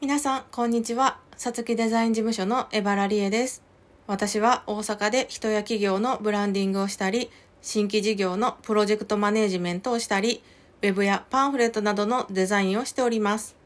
[0.00, 1.18] 皆さん、こんにちは。
[1.36, 3.62] さつきデザイン事務所のエバラリエです。
[4.06, 7.30] 私は大阪で人や企業のブランディングをしたり、
[7.62, 10.42] 新規事業のプロジェクトマネージメントをしたり、
[10.82, 13.56] ウェブやパンフレットなどのデザインをしております。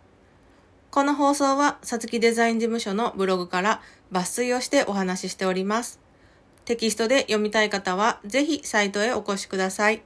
[0.90, 3.80] この放送は、さつきデザイン事務所のブログから
[4.12, 6.03] 抜粋をしてお話ししております。
[6.64, 10.02] テキストで読みたい方は、ぜひサイトへお越しください。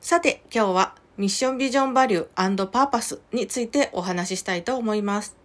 [0.00, 5.36] さて、今日はミッションビジョンバリューパーパスについてお話ししたいと思います。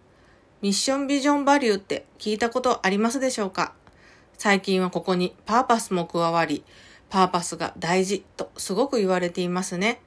[0.62, 3.74] ミッションビジョンバリューって聞いたことありますでしょうか？
[4.38, 6.64] 最近はここにパーパスも加わり、
[7.10, 10.02] パーパスが大事とすごく言われていますね。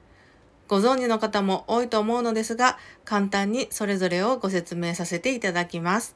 [0.67, 6.15] ご存知の方も多いと思うのですが、簡単にそれぞれをご説明させていただきます。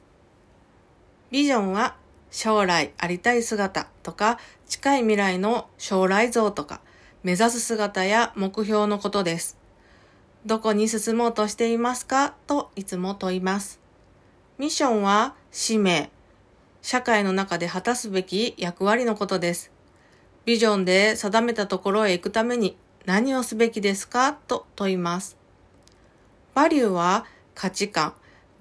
[1.30, 1.96] ビジョンは
[2.36, 6.80] 将来ありたい姿とか近い未来の将来像とか
[7.22, 9.56] 目指す姿や目標のことです。
[10.44, 12.34] どこに進もうとしていますか？
[12.48, 13.78] といつも問います。
[14.58, 16.10] ミッションは使命、
[16.82, 19.70] 社会の中で果たすべき役割のことです。
[20.44, 24.32] ビジョンで定めたところへ行くために何をすべきですか？
[24.32, 25.36] と問います。
[26.52, 28.14] バリューは価値観、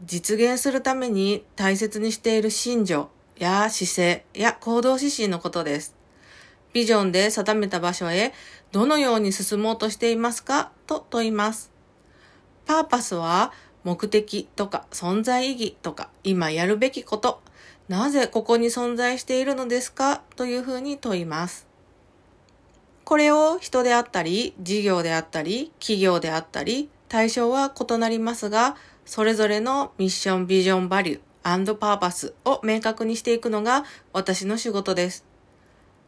[0.06, 5.95] 実現するために大切にしている信条や姿勢や行動指針のことです。
[6.73, 8.34] ビジョンで定めた場所へ
[8.72, 10.72] どのように進もうとしていますか？
[10.88, 11.72] と問います。
[12.66, 13.52] パーパスは
[13.84, 17.42] 目的とか存在意義とか今やるべきこと、
[17.90, 20.23] なぜここに存在しているのですか？
[20.36, 21.68] というふうに問います。
[23.03, 35.25] これを人であったり、事業であったり、企業であったり、対象は異なりますが、それぞれのミッション、ビジョン、バリューパーパスを明確にしていくのが私の仕事です。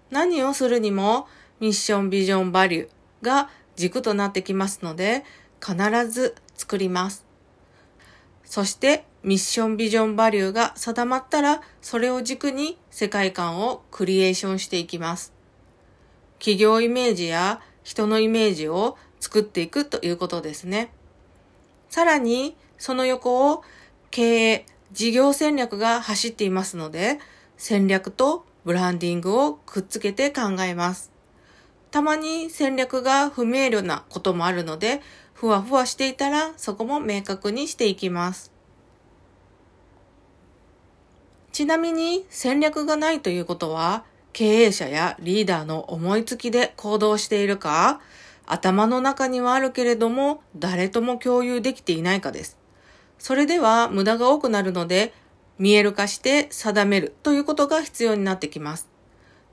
[0.09, 1.27] 何をするにも
[1.59, 5.23] ミッション、ビジョン、バリューが軸となってきますので、
[5.65, 5.75] 必
[6.09, 7.25] ず作ります。
[8.43, 15.33] そして、ミッション、ビジョン、バリューが定まったら、それを軸に世界観をクリエーションしていきます。
[16.39, 20.91] 企業イメージや人のイメージを作っていくということですね。
[21.89, 23.63] さらに、その横を
[24.11, 27.19] 経営、事業戦略が走っていますので、
[27.57, 31.11] 戦略とブランディングをくっつけて考えます。
[31.91, 35.01] たまに戦略が不明瞭なこともあるので、
[35.33, 38.51] ふわふわしていたらそこも明確にしていきます。
[41.51, 44.03] ちなみに戦略がないということは、
[44.33, 48.01] 経営者やリーダーの思いつきで行動しているか、
[48.45, 52.57] 頭の中にはあるけれども誰とも共有できていないかです。
[53.25, 55.11] それでは無駄が多くなるので、
[55.57, 58.87] 見える化して定めるということが必要になってきます。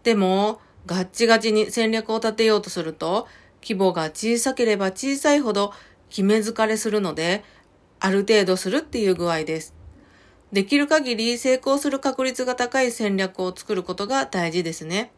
[0.02, 3.26] でも、ガッチガチに戦略を立てようとすると、
[3.62, 5.72] 規模が小さければ小さいほど
[6.10, 7.44] 決め疲れするので、
[7.98, 9.74] ある程度するっていう具合です。
[10.52, 15.12] できる限り成功する確率が高い戦略を作ることが大事ですね。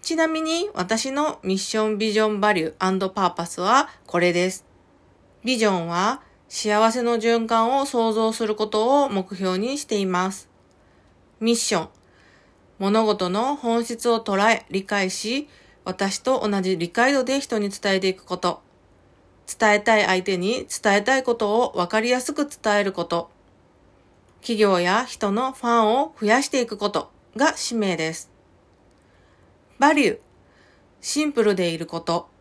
[0.00, 4.64] ちなみに私のミッションビジョンバリューパーパスはこれです。
[5.42, 6.22] ビジョンは
[6.54, 10.50] 幸せの循環を創造することを目標にしています。
[11.40, 11.88] ミッション。
[12.78, 15.48] 物事の本質を捉え、理解し、
[15.86, 18.60] 私と同じ理解度で人に伝えていくこと。
[19.58, 23.30] 伝えたい相手に伝えたいことを分かりやすく伝えること。
[24.42, 28.30] 企業や人のファンを増やしていくことが使命です。
[29.78, 30.18] バリュー。
[31.00, 32.31] シンプルでいること。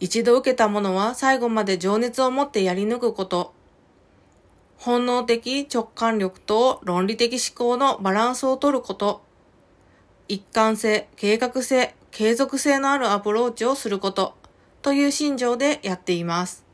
[0.00, 3.52] 一度受けたものは最後まで情熱を持ってやり抜くこと。
[4.78, 9.22] 本能的直感力と論理的思考のバランスを取ること。
[10.26, 14.34] 一貫性、計画性、継続性のあるアプローチをすること。
[14.80, 16.64] という心情でやっています。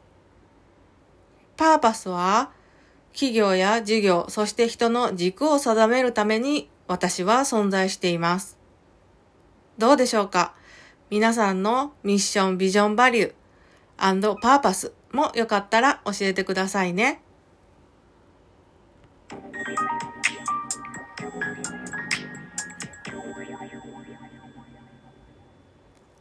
[1.56, 2.52] パーパスは、
[3.12, 8.56] 企業や事業、そして人の軸を定めるために私は存在しています。
[9.78, 10.54] どうでしょうか？
[11.08, 17.22] 皆さんのミッション、ビジョン、バリューパーパスもよかったら教えてくださいね。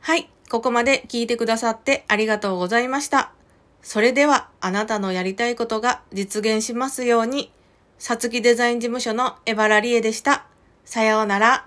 [0.01, 3.31] はい、ここまで聞いてくださってありがとうございました。
[3.81, 7.51] それではあなたのやりたいことが実現しますように、
[7.97, 10.45] さつきデザイン事務所のエバラリエでした。
[10.85, 11.65] さようなら。